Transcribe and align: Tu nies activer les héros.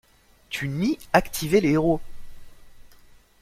Tu 0.49 0.67
nies 0.67 0.97
activer 1.13 1.61
les 1.61 1.69
héros. 1.73 2.01